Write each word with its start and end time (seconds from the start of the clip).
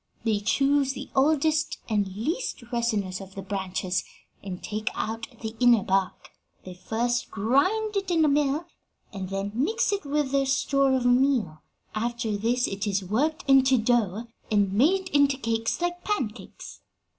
They 0.23 0.39
choose 0.39 0.93
the 0.93 1.11
oldest 1.15 1.77
and 1.87 2.07
least 2.17 2.63
resinous 2.71 3.21
of 3.21 3.35
the 3.35 3.43
branches 3.43 4.03
and 4.43 4.63
take 4.63 4.89
out 4.95 5.27
the 5.41 5.55
inner 5.59 5.83
bark. 5.83 6.31
They 6.65 6.73
first 6.73 7.29
grind 7.29 7.95
it 7.95 8.09
in 8.09 8.25
a 8.25 8.27
mill, 8.27 8.65
and 9.13 9.29
then 9.29 9.51
mix 9.53 9.93
it 9.93 10.03
with 10.03 10.31
their 10.31 10.47
store 10.47 10.93
of 10.95 11.05
meal; 11.05 11.61
after 11.93 12.35
this 12.35 12.67
it 12.67 12.87
is 12.87 13.03
worked 13.03 13.47
into 13.47 13.77
dough 13.77 14.25
and 14.49 14.73
made 14.73 15.09
into 15.09 15.37
cakes 15.37 15.79
like 15.81 16.03
pancakes. 16.03 16.81